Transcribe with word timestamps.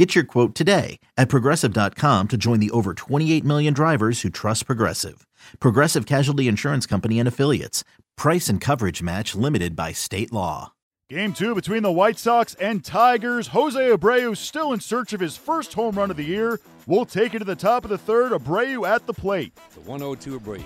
Get 0.00 0.14
your 0.14 0.24
quote 0.24 0.54
today 0.54 0.98
at 1.18 1.28
progressive.com 1.28 2.28
to 2.28 2.36
join 2.38 2.58
the 2.58 2.70
over 2.70 2.94
28 2.94 3.44
million 3.44 3.74
drivers 3.74 4.22
who 4.22 4.30
trust 4.30 4.64
Progressive. 4.64 5.26
Progressive 5.58 6.06
Casualty 6.06 6.48
Insurance 6.48 6.86
Company 6.86 7.18
and 7.18 7.28
Affiliates. 7.28 7.84
Price 8.16 8.48
and 8.48 8.62
coverage 8.62 9.02
match 9.02 9.34
limited 9.34 9.76
by 9.76 9.92
state 9.92 10.32
law. 10.32 10.72
Game 11.10 11.34
two 11.34 11.54
between 11.54 11.82
the 11.82 11.92
White 11.92 12.18
Sox 12.18 12.54
and 12.54 12.82
Tigers. 12.82 13.48
Jose 13.48 13.78
Abreu 13.78 14.34
still 14.34 14.72
in 14.72 14.80
search 14.80 15.12
of 15.12 15.20
his 15.20 15.36
first 15.36 15.74
home 15.74 15.96
run 15.96 16.10
of 16.10 16.16
the 16.16 16.24
year. 16.24 16.60
We'll 16.86 17.04
take 17.04 17.34
it 17.34 17.40
to 17.40 17.44
the 17.44 17.54
top 17.54 17.84
of 17.84 17.90
the 17.90 17.98
third. 17.98 18.32
Abreu 18.32 18.88
at 18.88 19.06
the 19.06 19.12
plate. 19.12 19.54
The 19.74 19.80
102 19.80 20.40
Abreu. 20.40 20.64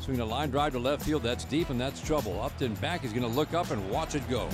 Swinging 0.00 0.20
a 0.20 0.26
line 0.26 0.50
drive 0.50 0.74
to 0.74 0.78
left 0.78 1.06
field. 1.06 1.22
That's 1.22 1.44
deep 1.44 1.70
and 1.70 1.80
that's 1.80 2.02
trouble. 2.02 2.38
Upton 2.42 2.74
back. 2.74 3.00
He's 3.00 3.14
going 3.14 3.22
to 3.22 3.34
look 3.34 3.54
up 3.54 3.70
and 3.70 3.88
watch 3.88 4.14
it 4.14 4.28
go. 4.28 4.46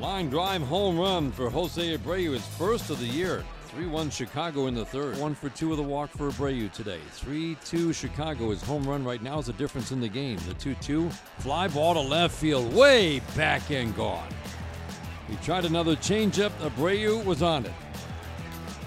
Line 0.00 0.30
drive 0.30 0.62
home 0.62 0.96
run 0.96 1.32
for 1.32 1.50
Jose 1.50 1.96
Abreu, 1.96 2.32
his 2.32 2.46
first 2.46 2.88
of 2.88 3.00
the 3.00 3.06
year. 3.06 3.44
3 3.70 3.86
1 3.86 4.10
Chicago 4.10 4.68
in 4.68 4.74
the 4.74 4.84
third. 4.84 5.18
One 5.18 5.34
for 5.34 5.48
two 5.48 5.72
of 5.72 5.76
the 5.76 5.82
walk 5.82 6.10
for 6.10 6.30
Abreu 6.30 6.70
today. 6.72 7.00
3 7.10 7.56
2 7.64 7.92
Chicago. 7.92 8.50
His 8.50 8.62
home 8.62 8.84
run 8.84 9.02
right 9.02 9.20
now 9.20 9.40
is 9.40 9.46
the 9.46 9.52
difference 9.54 9.90
in 9.90 10.00
the 10.00 10.08
game. 10.08 10.38
The 10.46 10.54
2 10.54 10.76
2. 10.76 11.10
Fly 11.40 11.66
ball 11.66 11.94
to 11.94 12.00
left 12.00 12.34
field. 12.36 12.72
Way 12.74 13.20
back 13.36 13.72
and 13.72 13.94
gone. 13.96 14.28
He 15.28 15.34
tried 15.36 15.64
another 15.64 15.96
changeup. 15.96 16.50
Abreu 16.60 17.24
was 17.24 17.42
on 17.42 17.66
it. 17.66 17.72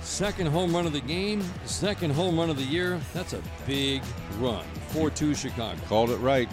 Second 0.03 0.47
home 0.47 0.73
run 0.73 0.85
of 0.85 0.93
the 0.93 1.01
game. 1.01 1.43
Second 1.65 2.11
home 2.11 2.39
run 2.39 2.49
of 2.49 2.55
the 2.55 2.63
year. 2.63 3.01
That's 3.13 3.33
a 3.33 3.41
big 3.67 4.01
run. 4.39 4.63
4 4.89 5.09
2 5.09 5.35
Chicago. 5.35 5.77
Called 5.89 6.11
it 6.11 6.17
right. 6.17 6.47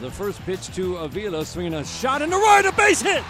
The 0.00 0.10
first 0.10 0.38
pitch 0.42 0.66
to 0.74 0.96
Avila, 0.96 1.46
swinging 1.46 1.74
a 1.74 1.84
shot 1.84 2.20
into 2.20 2.36
right, 2.36 2.66
a 2.66 2.72
base 2.72 3.00
hit. 3.00 3.24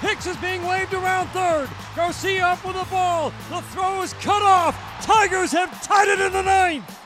Hicks 0.00 0.26
is 0.26 0.36
being 0.36 0.64
waved 0.64 0.94
around 0.94 1.26
third. 1.28 1.68
Garcia 1.96 2.46
up 2.46 2.64
with 2.64 2.76
the 2.76 2.84
ball. 2.84 3.32
The 3.50 3.60
throw 3.72 4.02
is 4.02 4.12
cut 4.14 4.42
off. 4.42 4.76
Tigers 5.04 5.50
have 5.50 5.82
tied 5.82 6.06
it 6.06 6.20
in 6.20 6.32
the 6.32 6.42
ninth. 6.42 6.98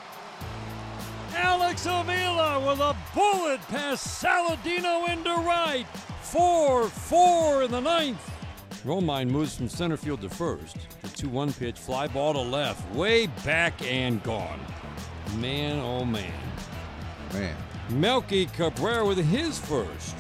Alex 1.35 1.87
Avila 1.87 2.61
with 2.61 2.81
a 2.81 2.95
bullet 3.15 3.61
past 3.69 4.23
Saladino 4.23 5.09
into 5.09 5.31
right. 5.31 5.87
4 6.21 6.89
4 6.89 7.63
in 7.63 7.71
the 7.71 7.81
ninth. 7.81 8.31
Romine 8.85 9.31
moves 9.31 9.57
from 9.57 9.69
center 9.69 9.97
field 9.97 10.21
to 10.21 10.29
first. 10.29 10.77
The 11.01 11.09
2 11.09 11.31
1 11.31 11.53
pitch, 11.55 11.79
fly 11.79 12.09
ball 12.09 12.35
to 12.35 12.41
left, 12.41 12.95
way 12.95 13.27
back 13.45 13.81
and 13.83 14.23
gone. 14.23 14.61
Man, 15.39 15.79
oh 15.79 16.05
man. 16.05 16.33
Man. 17.33 17.57
Melky 17.91 18.47
Cabrera 18.47 19.07
with 19.07 19.19
his 19.19 19.59
first. 19.59 20.17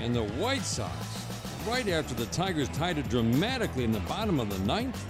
And 0.00 0.14
the 0.14 0.24
White 0.24 0.62
Sox, 0.62 1.26
right 1.68 1.86
after 1.88 2.14
the 2.14 2.26
Tigers 2.26 2.68
tied 2.70 2.98
it 2.98 3.08
dramatically 3.08 3.84
in 3.84 3.92
the 3.92 4.00
bottom 4.00 4.40
of 4.40 4.50
the 4.50 4.58
ninth, 4.66 5.04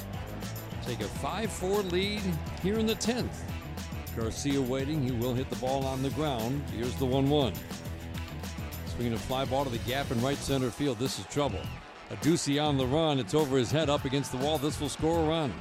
take 0.85 1.01
a 1.01 1.05
5 1.05 1.51
4 1.51 1.83
lead 1.83 2.23
here 2.63 2.79
in 2.79 2.87
the 2.87 2.97
10th. 2.97 3.37
Garcia 4.17 4.61
waiting. 4.61 5.03
He 5.03 5.13
will 5.13 5.33
hit 5.33 5.49
the 5.49 5.57
ball 5.57 5.87
on 5.87 6.03
the 6.03 6.11
ground. 6.11 6.63
Here's 6.75 6.95
the 6.97 7.07
1 7.07 7.31
1. 7.31 7.53
Swinging 8.95 9.13
a 9.13 9.19
fly 9.19 9.45
ball 9.45 9.65
to 9.65 9.71
the 9.71 9.79
gap 9.79 10.11
in 10.11 10.21
right 10.21 10.37
center 10.37 10.71
field. 10.71 10.99
This 10.99 11.19
is 11.19 11.27
trouble. 11.27 11.61
A 12.11 12.17
Ducey 12.17 12.63
on 12.63 12.77
the 12.77 12.87
run. 12.87 13.21
It's 13.21 13.35
over 13.35 13.57
his 13.57 13.71
head 13.71 13.89
up 13.89 14.05
against 14.05 14.33
the 14.33 14.39
wall. 14.39 14.59
This 14.59 14.81
will 14.81 14.89
score 14.89 15.21
a 15.21 15.29
run. 15.29 15.55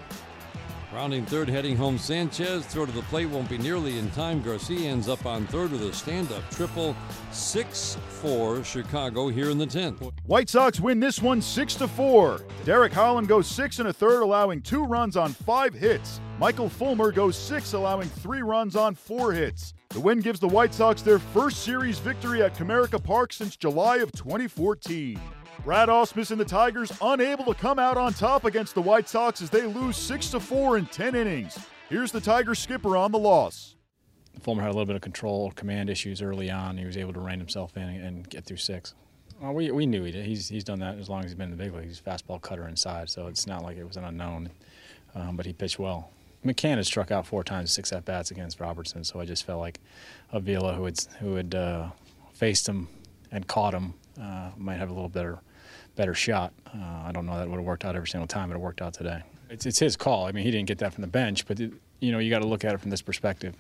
Rounding 0.92 1.24
third, 1.24 1.48
heading 1.50 1.78
home 1.78 2.00
Sanchez. 2.00 2.66
Throw 2.66 2.84
to 2.84 2.92
the 2.92 3.04
plate 3.04 3.28
won't 3.28 3.48
be 3.48 3.60
nearly 3.60 4.00
in 4.00 4.10
time. 4.10 4.42
Garcia 4.42 4.90
ends 4.90 5.08
up 5.08 5.24
on 5.24 5.46
third 5.46 5.72
with 5.72 5.84
a 5.84 5.94
stand 5.94 6.32
up 6.32 6.50
triple. 6.50 6.96
6 7.32 7.98
4 8.22 8.64
Chicago 8.64 9.28
here 9.28 9.52
in 9.52 9.60
the 9.60 9.68
10th. 9.68 10.12
White 10.26 10.50
Sox 10.50 10.80
win 10.80 11.00
this 11.00 11.22
one 11.22 11.44
6 11.44 11.76
to 11.76 11.88
4. 11.88 12.42
Derek 12.66 12.92
Holland 12.92 13.28
goes 13.28 13.46
6 13.46 13.78
and 13.78 13.90
a 13.90 13.94
third, 13.94 14.24
allowing 14.24 14.64
two 14.64 14.84
runs 14.84 15.16
on 15.16 15.32
five 15.32 15.76
hits. 15.76 16.22
Michael 16.40 16.70
Fulmer 16.70 17.12
goes 17.12 17.38
6, 17.38 17.74
allowing 17.74 18.08
three 18.08 18.42
runs 18.42 18.76
on 18.76 18.96
four 18.96 19.32
hits. 19.32 19.76
The 19.90 20.00
win 20.00 20.22
gives 20.22 20.40
the 20.40 20.48
White 20.48 20.74
Sox 20.74 21.04
their 21.04 21.20
first 21.20 21.64
series 21.64 22.00
victory 22.00 22.42
at 22.42 22.56
Comerica 22.56 23.04
Park 23.04 23.34
since 23.34 23.56
July 23.56 23.98
of 23.98 24.12
2014. 24.14 25.20
Brad 25.66 25.90
Ausmus 25.90 26.32
and 26.32 26.40
the 26.40 26.46
Tigers 26.46 26.92
unable 27.02 27.44
to 27.46 27.54
come 27.54 27.80
out 27.80 27.98
on 27.98 28.14
top 28.14 28.46
against 28.46 28.76
the 28.76 28.82
White 28.82 29.10
Sox 29.10 29.42
as 29.42 29.50
they 29.50 29.64
lose 29.64 29.98
6 29.98 30.30
to 30.30 30.40
4 30.40 30.78
in 30.78 30.86
10 30.86 31.16
innings. 31.16 31.60
Here's 31.90 32.14
the 32.14 32.22
Tigers 32.22 32.60
skipper 32.60 32.96
on 32.96 33.12
the 33.12 33.20
loss. 33.20 33.76
Fulmer 34.40 34.62
had 34.62 34.70
a 34.70 34.72
little 34.72 34.86
bit 34.86 34.96
of 34.96 35.02
control, 35.02 35.52
command 35.52 35.90
issues 35.90 36.22
early 36.22 36.50
on. 36.50 36.78
He 36.78 36.86
was 36.86 36.96
able 36.96 37.12
to 37.12 37.20
rein 37.20 37.40
himself 37.40 37.76
in 37.76 37.84
and 37.84 38.28
get 38.30 38.46
through 38.46 38.58
six. 38.58 38.94
Well, 39.42 39.54
we, 39.54 39.70
we 39.72 39.86
knew 39.86 40.04
he 40.04 40.12
did. 40.12 40.26
He's, 40.26 40.48
he's 40.48 40.64
done 40.64 40.80
that 40.80 40.98
as 40.98 41.10
long 41.10 41.20
as 41.20 41.26
he's 41.26 41.36
been 41.36 41.52
in 41.52 41.58
the 41.58 41.64
big 41.64 41.74
league. 41.74 41.88
He's 41.88 42.00
fastball 42.00 42.42
cutter 42.42 42.68
inside, 42.68 43.10
so 43.10 43.28
it's 43.28 43.46
not 43.46 43.62
like 43.62 43.78
it 43.78 43.86
was 43.86 43.98
an 43.98 44.06
unknown. 44.06 44.50
Um, 45.14 45.36
but 45.36 45.46
he 45.46 45.52
pitched 45.52 45.78
well. 45.78 46.10
McCann 46.46 46.78
has 46.78 46.88
struck 46.88 47.12
out 47.12 47.28
four 47.28 47.44
times, 47.44 47.72
six 47.74 47.92
at 47.92 48.06
bats 48.06 48.32
against 48.32 48.62
Robertson, 48.62 49.04
so 49.04 49.20
I 49.20 49.26
just 49.26 49.46
felt 49.46 49.60
like 49.60 49.80
Avila, 50.32 50.74
who 50.74 50.86
had 50.86 51.00
who 51.20 51.36
had 51.36 51.54
uh, 51.54 51.90
faced 52.32 52.68
him 52.68 52.88
and 53.30 53.46
caught 53.46 53.74
him, 53.74 53.94
uh, 54.22 54.52
might 54.56 54.78
have 54.78 54.90
a 54.90 54.94
little 54.94 55.10
better 55.10 55.40
better 55.96 56.14
shot. 56.14 56.54
Uh, 56.68 57.04
I 57.06 57.12
don't 57.12 57.26
know 57.26 57.38
that 57.38 57.50
would 57.50 57.58
have 57.58 57.66
worked 57.66 57.86
out 57.86 57.96
every 57.96 58.08
single 58.08 58.28
time, 58.28 58.50
but 58.50 58.56
it 58.56 58.60
worked 58.60 58.82
out 58.82 58.94
today. 58.94 59.24
It's, 59.50 59.66
it's 59.66 59.80
his 59.80 59.96
call. 59.96 60.26
I 60.26 60.32
mean, 60.32 60.44
he 60.44 60.52
didn't 60.52 60.68
get 60.68 60.78
that 60.80 60.94
from 60.94 61.02
the 61.02 61.08
bench, 61.08 61.48
but 61.48 61.60
it, 61.60 61.74
you 62.00 62.12
know 62.12 62.20
you 62.20 62.30
got 62.30 62.40
to 62.40 62.48
look 62.48 62.64
at 62.64 62.74
it 62.74 62.80
from 62.80 62.92
this 62.92 63.02
perspective. 63.02 63.56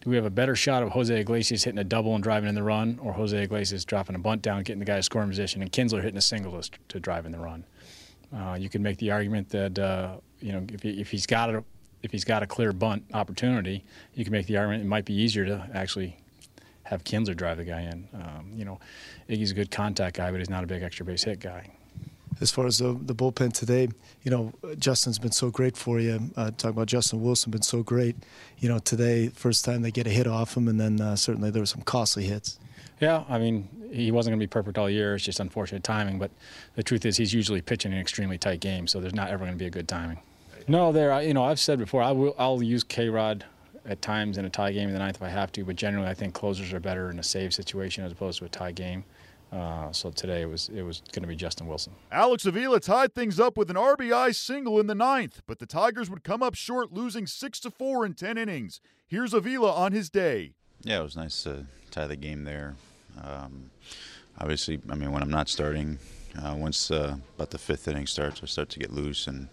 Do 0.00 0.10
we 0.10 0.16
have 0.16 0.24
a 0.24 0.30
better 0.30 0.56
shot 0.56 0.82
of 0.82 0.90
Jose 0.90 1.18
Iglesias 1.18 1.64
hitting 1.64 1.78
a 1.78 1.84
double 1.84 2.14
and 2.14 2.22
driving 2.22 2.48
in 2.48 2.54
the 2.54 2.62
run, 2.62 2.98
or 3.02 3.12
Jose 3.12 3.42
Iglesias 3.42 3.84
dropping 3.84 4.16
a 4.16 4.18
bunt 4.18 4.42
down, 4.42 4.62
getting 4.62 4.80
the 4.80 4.84
guy 4.84 4.96
to 4.96 5.02
scoring 5.02 5.28
position, 5.28 5.62
and 5.62 5.70
Kinsler 5.72 6.02
hitting 6.02 6.18
a 6.18 6.22
single 6.22 6.60
to, 6.60 6.70
to 6.88 7.00
drive 7.00 7.26
in 7.26 7.32
the 7.32 7.38
run? 7.38 7.64
Uh, 8.34 8.56
you 8.58 8.68
can 8.68 8.82
make 8.82 8.98
the 8.98 9.10
argument 9.10 9.48
that 9.50 9.78
uh, 9.78 10.16
you 10.40 10.52
know 10.52 10.64
if, 10.72 10.82
he, 10.82 11.00
if 11.00 11.10
he's 11.10 11.26
got 11.26 11.54
a 11.54 11.64
if 12.02 12.12
he's 12.12 12.24
got 12.24 12.42
a 12.42 12.46
clear 12.46 12.72
bunt 12.72 13.02
opportunity, 13.14 13.84
you 14.14 14.24
can 14.24 14.32
make 14.32 14.46
the 14.46 14.56
argument 14.56 14.82
it 14.82 14.86
might 14.86 15.06
be 15.06 15.14
easier 15.14 15.46
to 15.46 15.68
actually 15.72 16.16
have 16.84 17.04
Kinsler 17.04 17.36
drive 17.36 17.58
the 17.58 17.64
guy 17.64 17.82
in. 17.82 18.08
Um, 18.14 18.52
you 18.54 18.64
know, 18.64 18.78
Iggy's 19.28 19.50
a 19.50 19.54
good 19.54 19.70
contact 19.70 20.16
guy, 20.16 20.30
but 20.30 20.38
he's 20.38 20.50
not 20.50 20.64
a 20.64 20.66
big 20.66 20.82
extra 20.82 21.04
base 21.04 21.24
hit 21.24 21.40
guy. 21.40 21.70
As 22.40 22.50
far 22.50 22.66
as 22.66 22.78
the, 22.78 22.98
the 23.00 23.14
bullpen 23.14 23.52
today, 23.52 23.88
you 24.22 24.30
know, 24.30 24.52
Justin's 24.78 25.18
been 25.18 25.32
so 25.32 25.50
great 25.50 25.76
for 25.76 26.00
you. 26.00 26.30
Uh, 26.36 26.50
talking 26.50 26.70
about 26.70 26.88
Justin 26.88 27.22
Wilson, 27.22 27.52
been 27.52 27.62
so 27.62 27.82
great. 27.82 28.16
You 28.58 28.68
know, 28.68 28.78
today, 28.80 29.28
first 29.28 29.64
time 29.64 29.82
they 29.82 29.92
get 29.92 30.06
a 30.06 30.10
hit 30.10 30.26
off 30.26 30.56
him, 30.56 30.66
and 30.66 30.80
then 30.80 31.00
uh, 31.00 31.16
certainly 31.16 31.50
there 31.50 31.62
were 31.62 31.66
some 31.66 31.82
costly 31.82 32.24
hits. 32.24 32.58
Yeah, 33.00 33.24
I 33.28 33.38
mean, 33.38 33.68
he 33.92 34.10
wasn't 34.10 34.32
going 34.32 34.40
to 34.40 34.46
be 34.46 34.50
perfect 34.50 34.78
all 34.78 34.90
year. 34.90 35.14
It's 35.14 35.24
just 35.24 35.40
unfortunate 35.40 35.84
timing. 35.84 36.18
But 36.18 36.32
the 36.74 36.82
truth 36.82 37.06
is, 37.06 37.16
he's 37.16 37.32
usually 37.32 37.60
pitching 37.60 37.92
an 37.92 37.98
extremely 37.98 38.38
tight 38.38 38.60
game, 38.60 38.86
so 38.88 39.00
there's 39.00 39.14
not 39.14 39.28
ever 39.28 39.44
going 39.44 39.52
to 39.52 39.58
be 39.58 39.66
a 39.66 39.70
good 39.70 39.88
timing. 39.88 40.18
No, 40.66 40.92
there. 40.92 41.22
You 41.22 41.34
know, 41.34 41.44
I've 41.44 41.60
said 41.60 41.78
before, 41.78 42.02
I 42.02 42.12
will. 42.12 42.34
I'll 42.38 42.62
use 42.62 42.82
K 42.82 43.08
Rod 43.08 43.44
at 43.86 44.00
times 44.02 44.38
in 44.38 44.44
a 44.44 44.50
tie 44.50 44.72
game 44.72 44.88
in 44.88 44.94
the 44.94 44.98
ninth 44.98 45.16
if 45.16 45.22
I 45.22 45.28
have 45.28 45.52
to, 45.52 45.64
but 45.64 45.76
generally 45.76 46.08
I 46.08 46.14
think 46.14 46.34
closers 46.34 46.72
are 46.72 46.80
better 46.80 47.10
in 47.10 47.18
a 47.18 47.22
save 47.22 47.52
situation 47.52 48.04
as 48.04 48.12
opposed 48.12 48.38
to 48.38 48.44
a 48.44 48.48
tie 48.48 48.72
game. 48.72 49.04
Uh, 49.52 49.92
so 49.92 50.10
today 50.10 50.42
it 50.42 50.48
was 50.48 50.68
it 50.70 50.82
was 50.82 51.00
going 51.12 51.22
to 51.22 51.28
be 51.28 51.36
Justin 51.36 51.68
Wilson. 51.68 51.92
Alex 52.10 52.44
Avila 52.44 52.80
tied 52.80 53.14
things 53.14 53.38
up 53.38 53.56
with 53.56 53.70
an 53.70 53.76
RBI 53.76 54.34
single 54.34 54.80
in 54.80 54.88
the 54.88 54.94
ninth, 54.96 55.42
but 55.46 55.60
the 55.60 55.66
Tigers 55.66 56.10
would 56.10 56.24
come 56.24 56.42
up 56.42 56.54
short, 56.54 56.92
losing 56.92 57.26
six 57.26 57.60
to 57.60 57.70
four 57.70 58.04
in 58.04 58.14
ten 58.14 58.36
innings. 58.36 58.80
Here's 59.06 59.32
Avila 59.32 59.72
on 59.72 59.92
his 59.92 60.10
day. 60.10 60.54
Yeah, 60.82 61.00
it 61.00 61.02
was 61.04 61.16
nice 61.16 61.44
to 61.44 61.66
tie 61.92 62.08
the 62.08 62.16
game 62.16 62.44
there. 62.44 62.74
Um, 63.22 63.70
obviously, 64.38 64.80
I 64.90 64.96
mean 64.96 65.12
when 65.12 65.22
I'm 65.22 65.30
not 65.30 65.48
starting, 65.48 65.98
uh, 66.36 66.56
once 66.58 66.90
uh, 66.90 67.16
about 67.36 67.50
the 67.50 67.58
fifth 67.58 67.86
inning 67.86 68.08
starts, 68.08 68.40
I 68.42 68.46
start 68.46 68.70
to 68.70 68.80
get 68.80 68.92
loose 68.92 69.28
and 69.28 69.48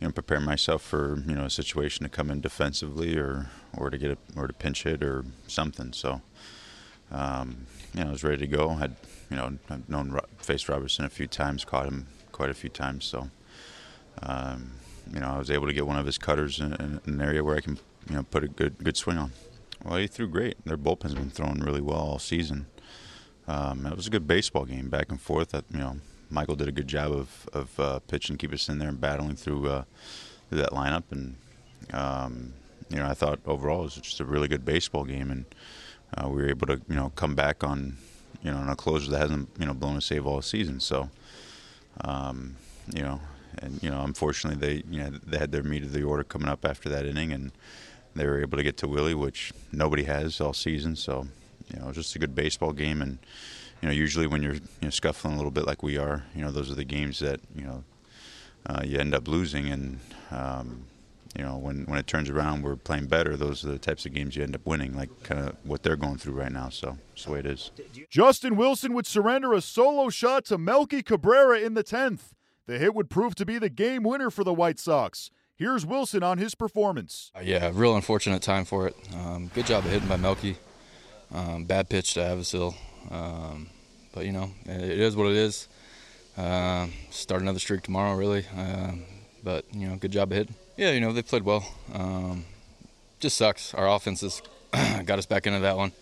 you 0.00 0.06
know 0.06 0.12
prepare 0.12 0.40
myself 0.40 0.82
for 0.82 1.22
you 1.26 1.34
know 1.34 1.44
a 1.44 1.50
situation 1.50 2.04
to 2.04 2.10
come 2.10 2.30
in 2.30 2.40
defensively 2.40 3.16
or 3.16 3.50
or 3.76 3.90
to 3.90 3.98
get 3.98 4.10
a, 4.10 4.18
or 4.36 4.46
to 4.46 4.52
pinch 4.52 4.84
hit 4.84 5.02
or 5.02 5.24
something. 5.46 5.92
So 5.92 6.20
um, 7.10 7.66
you 7.94 8.02
know 8.02 8.08
I 8.08 8.12
was 8.12 8.24
ready 8.24 8.38
to 8.38 8.46
go. 8.46 8.70
Had 8.70 8.96
you 9.30 9.36
know 9.36 9.58
I've 9.70 9.88
known 9.88 10.18
faced 10.38 10.68
Robertson 10.68 11.04
a 11.04 11.10
few 11.10 11.26
times, 11.26 11.64
caught 11.64 11.86
him 11.86 12.06
quite 12.32 12.50
a 12.50 12.54
few 12.54 12.70
times. 12.70 13.04
So 13.04 13.30
um, 14.22 14.72
you 15.12 15.20
know 15.20 15.28
I 15.28 15.38
was 15.38 15.50
able 15.50 15.66
to 15.66 15.72
get 15.72 15.86
one 15.86 15.98
of 15.98 16.06
his 16.06 16.18
cutters 16.18 16.60
in, 16.60 16.72
in, 16.74 17.00
an 17.06 17.20
area 17.20 17.42
where 17.42 17.56
I 17.56 17.60
can 17.60 17.78
you 18.08 18.16
know 18.16 18.22
put 18.24 18.44
a 18.44 18.48
good 18.48 18.78
good 18.82 18.96
swing 18.96 19.18
on. 19.18 19.32
Well, 19.84 19.96
he 19.96 20.06
threw 20.06 20.28
great. 20.28 20.64
Their 20.64 20.78
bullpen's 20.78 21.14
been 21.14 21.30
throwing 21.30 21.60
really 21.60 21.82
well 21.82 21.98
all 21.98 22.18
season. 22.18 22.66
Um, 23.46 23.84
it 23.86 23.96
was 23.96 24.06
a 24.06 24.10
good 24.10 24.26
baseball 24.26 24.64
game, 24.64 24.88
back 24.88 25.10
and 25.10 25.20
forth. 25.20 25.50
That 25.50 25.64
you 25.70 25.78
know 25.78 25.96
Michael 26.30 26.56
did 26.56 26.68
a 26.68 26.72
good 26.72 26.88
job 26.88 27.12
of 27.12 27.48
of 27.52 27.80
uh, 27.80 27.98
pitching, 28.00 28.36
keep 28.36 28.52
us 28.52 28.68
in 28.68 28.78
there 28.78 28.88
and 28.88 29.00
battling 29.00 29.36
through 29.36 29.68
uh, 29.68 29.84
through 30.48 30.58
that 30.58 30.70
lineup. 30.70 31.04
And 31.10 31.36
um, 31.92 32.54
you 32.88 32.96
know, 32.96 33.06
I 33.06 33.14
thought 33.14 33.40
overall 33.46 33.80
it 33.80 33.84
was 33.84 33.94
just 33.96 34.20
a 34.20 34.24
really 34.24 34.48
good 34.48 34.64
baseball 34.64 35.04
game. 35.04 35.30
And 35.30 35.44
uh, 36.16 36.28
we 36.28 36.42
were 36.42 36.48
able 36.48 36.66
to 36.68 36.80
you 36.88 36.94
know 36.94 37.10
come 37.16 37.34
back 37.34 37.64
on 37.64 37.96
you 38.42 38.50
know 38.50 38.58
on 38.58 38.68
a 38.68 38.76
closer 38.76 39.10
that 39.10 39.18
hasn't 39.18 39.48
you 39.58 39.66
know 39.66 39.74
blown 39.74 39.96
a 39.96 40.00
save 40.00 40.26
all 40.26 40.42
season. 40.42 40.80
So 40.80 41.10
um, 42.02 42.56
you 42.92 43.02
know, 43.02 43.20
and 43.58 43.82
you 43.82 43.90
know, 43.90 44.02
unfortunately 44.02 44.60
they 44.66 44.82
you 44.90 45.02
know 45.02 45.10
they 45.26 45.38
had 45.38 45.52
their 45.52 45.62
meat 45.62 45.82
of 45.82 45.92
the 45.92 46.02
order 46.02 46.24
coming 46.24 46.48
up 46.48 46.64
after 46.64 46.88
that 46.88 47.06
inning, 47.06 47.32
and 47.32 47.52
they 48.14 48.26
were 48.26 48.40
able 48.40 48.58
to 48.58 48.64
get 48.64 48.76
to 48.78 48.88
Willie, 48.88 49.14
which 49.14 49.52
nobody 49.72 50.04
has 50.04 50.40
all 50.40 50.52
season. 50.52 50.96
So 50.96 51.26
you 51.72 51.78
know, 51.78 51.84
it 51.84 51.88
was 51.88 51.96
just 51.96 52.16
a 52.16 52.18
good 52.18 52.34
baseball 52.34 52.72
game, 52.72 53.00
and 53.00 53.18
you 53.84 53.90
know, 53.90 53.94
usually 53.94 54.26
when 54.26 54.42
you're 54.42 54.54
you 54.54 54.60
know 54.80 54.88
scuffling 54.88 55.34
a 55.34 55.36
little 55.36 55.50
bit 55.50 55.66
like 55.66 55.82
we 55.82 55.98
are, 55.98 56.24
you 56.34 56.42
know, 56.42 56.50
those 56.50 56.70
are 56.70 56.74
the 56.74 56.86
games 56.86 57.18
that 57.18 57.38
you 57.54 57.64
know 57.64 57.84
uh, 58.64 58.80
you 58.82 58.98
end 58.98 59.14
up 59.14 59.28
losing, 59.28 59.68
and 59.68 60.00
um, 60.30 60.86
you 61.36 61.44
know, 61.44 61.58
when, 61.58 61.84
when 61.84 61.98
it 61.98 62.06
turns 62.06 62.30
around, 62.30 62.62
we're 62.62 62.76
playing 62.76 63.08
better. 63.08 63.36
Those 63.36 63.62
are 63.62 63.68
the 63.68 63.78
types 63.78 64.06
of 64.06 64.14
games 64.14 64.36
you 64.36 64.42
end 64.42 64.54
up 64.54 64.64
winning, 64.64 64.96
like 64.96 65.10
kind 65.22 65.46
of 65.46 65.56
what 65.64 65.82
they're 65.82 65.96
going 65.96 66.16
through 66.16 66.32
right 66.32 66.50
now. 66.50 66.70
So 66.70 66.96
that's 67.10 67.26
the 67.26 67.32
way 67.32 67.40
it 67.40 67.46
is. 67.46 67.72
Justin 68.08 68.56
Wilson 68.56 68.94
would 68.94 69.06
surrender 69.06 69.52
a 69.52 69.60
solo 69.60 70.08
shot 70.08 70.46
to 70.46 70.56
Melky 70.56 71.02
Cabrera 71.02 71.58
in 71.60 71.74
the 71.74 71.84
10th. 71.84 72.32
The 72.66 72.78
hit 72.78 72.94
would 72.94 73.10
prove 73.10 73.34
to 73.34 73.44
be 73.44 73.58
the 73.58 73.68
game 73.68 74.02
winner 74.02 74.30
for 74.30 74.44
the 74.44 74.54
White 74.54 74.78
Sox. 74.78 75.30
Here's 75.54 75.84
Wilson 75.84 76.22
on 76.22 76.38
his 76.38 76.54
performance. 76.54 77.30
Uh, 77.36 77.40
yeah, 77.42 77.70
real 77.74 77.96
unfortunate 77.96 78.40
time 78.40 78.64
for 78.64 78.86
it. 78.86 78.96
Um, 79.14 79.50
good 79.52 79.66
job 79.66 79.84
of 79.84 79.90
hitting 79.90 80.08
by 80.08 80.16
Melky. 80.16 80.56
Um, 81.30 81.64
bad 81.64 81.90
pitch 81.90 82.14
to 82.14 82.20
Avisail. 82.20 82.74
Um, 83.10 83.68
but, 84.12 84.26
you 84.26 84.32
know, 84.32 84.50
it 84.66 85.00
is 85.00 85.16
what 85.16 85.30
it 85.30 85.36
is. 85.36 85.68
Uh, 86.36 86.86
start 87.10 87.42
another 87.42 87.58
streak 87.58 87.82
tomorrow, 87.82 88.16
really. 88.16 88.44
Uh, 88.56 88.92
but, 89.42 89.64
you 89.72 89.86
know, 89.86 89.96
good 89.96 90.12
job 90.12 90.32
of 90.32 90.38
hitting. 90.38 90.54
Yeah, 90.76 90.90
you 90.90 91.00
know, 91.00 91.12
they 91.12 91.22
played 91.22 91.44
well. 91.44 91.64
Um, 91.92 92.44
just 93.20 93.36
sucks. 93.36 93.74
Our 93.74 93.88
offense 93.88 94.20
has 94.22 94.42
got 95.04 95.18
us 95.18 95.26
back 95.26 95.46
into 95.46 95.60
that 95.60 95.76
one. 95.76 95.92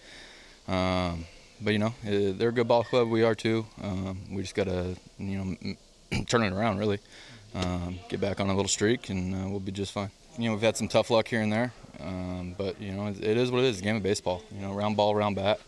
Um, 0.69 1.27
but, 1.61 1.73
you 1.73 1.79
know, 1.79 1.95
eh, 2.07 2.33
they're 2.37 2.49
a 2.49 2.53
good 2.53 2.69
ball 2.69 2.85
club. 2.85 3.09
We 3.09 3.23
are 3.23 3.35
too. 3.35 3.67
Um, 3.83 4.19
we 4.31 4.43
just 4.43 4.55
got 4.55 4.65
to, 4.65 4.97
you 5.19 5.39
know, 5.39 6.23
turn 6.27 6.43
it 6.43 6.53
around, 6.53 6.79
really. 6.79 6.99
Um, 7.55 7.99
get 8.09 8.21
back 8.21 8.41
on 8.41 8.49
a 8.49 8.55
little 8.55 8.69
streak, 8.69 9.11
and 9.11 9.35
uh, 9.35 9.49
we'll 9.49 9.61
be 9.61 9.73
just 9.73 9.93
fine. 9.93 10.11
You 10.39 10.47
know, 10.47 10.53
we've 10.55 10.63
had 10.63 10.77
some 10.77 10.89
tough 10.89 11.11
luck 11.11 11.29
here 11.29 11.43
and 11.43 11.53
there. 11.53 11.73
Um, 12.01 12.55
but, 12.57 12.81
you 12.81 12.93
know, 12.93 13.09
it, 13.09 13.23
it 13.23 13.37
is 13.37 13.51
what 13.51 13.63
it 13.63 13.67
is. 13.67 13.81
a 13.81 13.83
game 13.83 13.97
of 13.97 14.03
baseball. 14.03 14.43
You 14.51 14.63
know, 14.63 14.73
round 14.73 14.97
ball, 14.97 15.15
round 15.15 15.37
bat. 15.37 15.61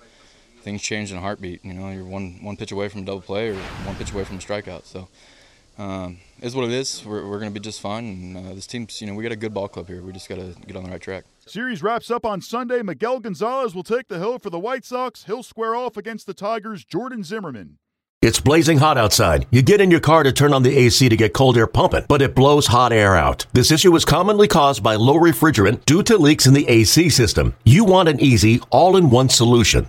Things 0.65 0.81
change 0.81 1.13
in 1.13 1.19
a 1.19 1.21
heartbeat. 1.21 1.63
You 1.63 1.75
know, 1.75 1.91
you're 1.91 2.05
one, 2.05 2.39
one 2.43 2.57
pitch 2.57 2.73
away 2.73 2.89
from 2.89 3.03
a 3.03 3.05
double 3.05 3.21
play 3.21 3.51
or 3.51 3.55
one 3.55 3.95
pitch 3.97 4.13
away 4.13 4.25
from 4.25 4.37
a 4.37 4.41
strikeout. 4.41 4.87
So, 4.87 5.09
um, 5.77 6.17
is 6.41 6.57
what 6.57 6.65
it 6.65 6.71
is. 6.71 7.05
We're, 7.05 7.29
we're 7.29 7.39
going 7.39 7.53
to 7.53 7.61
be 7.61 7.63
just 7.63 7.83
fine. 7.83 8.05
And 8.07 8.37
uh, 8.39 8.55
this 8.55 8.67
team's, 8.67 8.99
you 9.03 9.07
know, 9.07 9.15
we 9.15 9.23
got 9.23 9.31
a 9.31 9.37
good 9.37 9.53
ball 9.53 9.69
club 9.69 9.89
here. 9.89 10.01
We 10.01 10.13
just 10.13 10.27
got 10.27 10.37
to 10.37 10.55
get 10.67 10.75
on 10.75 10.85
the 10.85 10.91
right 10.91 11.01
track. 11.01 11.25
Series 11.47 11.83
wraps 11.83 12.11
up 12.11 12.25
on 12.25 12.41
Sunday. 12.41 12.81
Miguel 12.81 13.21
Gonzalez 13.21 13.75
will 13.75 13.83
take 13.83 14.09
the 14.09 14.19
hill 14.19 14.39
for 14.39 14.49
the 14.49 14.59
White 14.59 14.87
Sox. 14.87 15.25
He'll 15.25 15.43
square 15.43 15.77
off 15.77 15.99
against 15.99 16.27
the 16.27 16.33
Tigers' 16.33 16.83
Jordan 16.83 17.25
Zimmermann. 17.25 17.77
It's 18.23 18.41
blazing 18.41 18.79
hot 18.79 18.97
outside. 18.97 19.47
You 19.51 19.61
get 19.61 19.83
in 19.83 19.91
your 19.91 20.01
car 20.01 20.23
to 20.23 20.33
turn 20.33 20.55
on 20.55 20.63
the 20.63 20.75
AC 20.75 21.11
to 21.11 21.17
get 21.17 21.35
cold 21.35 21.59
air 21.59 21.67
pumping, 21.67 22.07
but 22.09 22.23
it 22.23 22.35
blows 22.35 22.69
hot 22.69 22.91
air 22.91 23.15
out. 23.15 23.45
This 23.53 23.71
issue 23.71 23.95
is 23.97 24.07
commonly 24.07 24.49
caused 24.49 24.83
by 24.83 24.95
low 24.95 25.17
refrigerant 25.17 25.85
due 25.85 26.03
to 26.05 26.17
leaks 26.17 26.47
in 26.47 26.55
the 26.55 26.67
AC 26.67 27.11
system. 27.11 27.55
You 27.65 27.85
want 27.85 28.09
an 28.09 28.19
easy, 28.21 28.63
all 28.71 28.97
in 28.97 29.11
one 29.11 29.29
solution 29.29 29.89